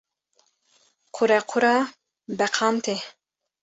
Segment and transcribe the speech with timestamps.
[1.15, 1.73] Qurequra
[2.37, 2.95] beqan tê.